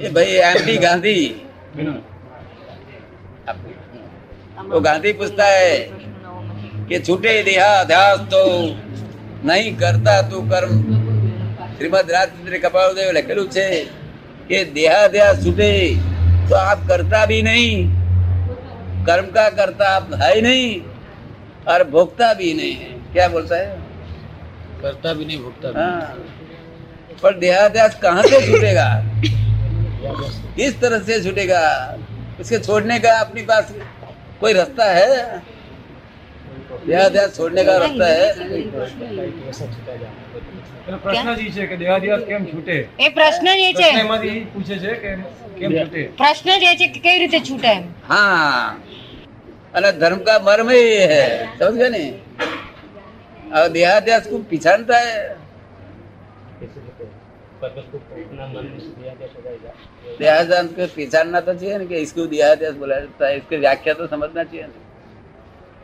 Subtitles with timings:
[0.00, 1.18] એ ભાઈ एमडी गांधी
[4.68, 5.72] वो गांधी पूछता है
[6.88, 8.42] कि छूटे देहाध्यास तो
[9.46, 10.72] નહીં કરતા તું કર્મ
[11.72, 13.66] શ્રીમદ રાજચંદ્ર કપાળદેવ લખેલું છે
[14.48, 15.70] કે દેહાધ્યાસ છૂટે
[16.48, 17.72] तो आप करता भी नहीं
[19.06, 20.68] कर्म का करता आप है ही नहीं
[21.66, 23.66] और भोगता भी नहीं है क्या बोलता है
[24.80, 28.86] करता भी नहीं भुगता भी हाँ पर देहाध्यास कहाँ से छूटेगा
[30.56, 31.62] किस तरह से छूटेगा
[32.40, 33.74] उसके छोड़ने का अपनी पास
[34.40, 35.10] कोई रास्ता है
[36.82, 38.26] देहाध्यास छोड़ने का रास्ता है
[40.86, 43.98] પેલો પ્રશ્ન જ ઈ છે કે દેહાદ્યાસ કેમ છૂટે એ પ્રશ્ન જ એ છે પ્રશ્ન
[44.02, 45.10] એમાંથી ઈ પૂછે છે કે
[45.58, 48.78] કેમ છૂટે પ્રશ્ન જ એ છે કે કેવી રીતે છૂટે એમ हाँ
[49.74, 51.26] અને धर्म का मर्म ही ये है
[51.58, 52.10] समझ गए नहीं
[53.52, 55.18] और देहाध्यास को पिछाड़ता है
[60.18, 64.06] देहाध्यास को पिछाड़ना तो चाहिए ना कि इसको देहाध्यास बोला जाता है इसकी व्याख्या तो
[64.08, 64.86] समझना चाहिए ना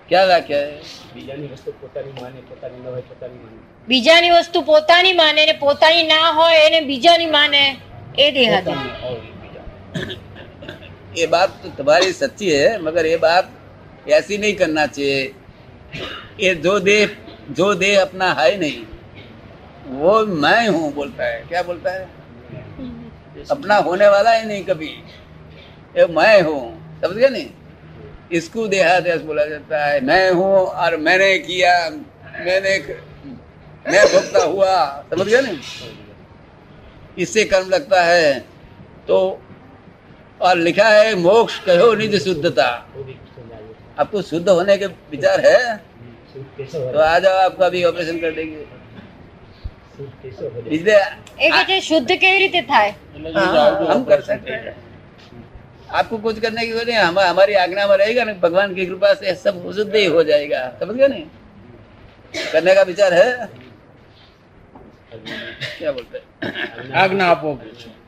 [0.09, 0.81] क्या व्याख्या है
[1.15, 6.07] બીજાની વસ્તુ પોતાની માને પોતાની ન હોય પોતાની માને બીજાની વસ્તુ પોતાની માને ને પોતાની
[6.07, 7.63] ના હોય એને બીજાની માને
[8.17, 9.65] એ દેહાદ્યાસ પોતાની હોય બીજા
[11.15, 13.47] ये बात तो तुम्हारी सच्ची है मगर ये बात
[14.13, 15.21] ऐसी नहीं करना चाहिए
[16.41, 17.05] ये जो देह
[17.53, 18.79] जो देह अपना है नहीं
[19.88, 22.08] वो मैं हूँ, बोलता है। क्या बोलता है?
[23.52, 24.88] अपना होने वाला ही नहीं कभी।
[25.98, 27.50] ये मैं हूँ। समझ गए नहीं?
[28.32, 31.74] इसको देहादेश बोला जाता है, मैं हूँ और मैंने किया,
[32.46, 32.78] मैंने
[33.88, 35.60] मैं भोगता हुआ। समझ गए नहीं?
[37.18, 38.40] इससे कर्म लगता है।
[39.08, 39.42] तो
[40.42, 42.66] और लिखा है, मोक्ष कहो निज शुद्धता।
[44.00, 45.78] आपको शुद्ध होने के विचार है?
[46.66, 48.66] तो आ जाओ, आपका भी ऑपरेशन कर देंगे।
[50.69, 50.97] इसलिए
[51.39, 52.91] એ કે છે શુદ્ધ કેવી રીતે થાય
[53.37, 54.75] हाँ, हम कर सकते हैं
[55.93, 59.35] आपको कुछ करने की वजह हम हमारी आज्ञा में रहेगा ना भगवान की कृपा से
[59.37, 61.27] सब शुद्ध ही हो जाएगा समझ गए नहीं
[62.53, 63.29] करने का विचार है
[65.79, 66.25] क्या बोलते हैं
[66.95, 67.51] આજ્ઞા આપો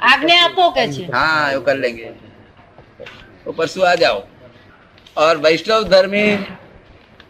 [0.03, 2.09] આજ્ઞા આપો કે છે हाँ वो कर लेंगे
[3.47, 4.19] वो परसों आ जाओ
[5.17, 6.25] और वैष्णव धर्मी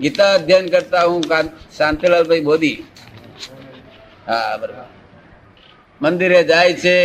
[0.01, 2.73] गीता अध्ययन करता हूँ कां- शांतिलाल भाई मोदी
[4.31, 4.89] હા બરાબર
[6.01, 6.97] મંદિરે જાય છે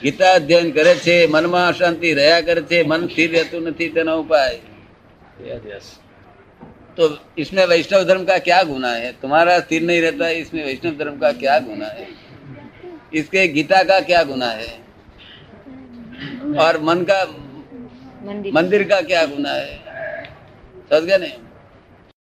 [0.00, 4.58] ગીતા અધ્યયન કરે છે મનમાં અશાંતિ રહ્યા કરે છે મન સ્થિર રહેતું નથી તેનો ઉપાય
[6.96, 7.06] तो
[7.38, 11.18] इसमें वैष्णव धर्म का क्या गुना है तुम्हारा स्थिर नहीं रहता है इसमें वैष्णव धर्म
[11.18, 12.06] का क्या गुना है
[13.14, 14.70] इसके गीता का क्या गुना है
[16.58, 17.18] और मन का
[18.26, 19.74] મંદિર मंदिर का क्या गुना है
[20.88, 21.36] समझ गए नहीं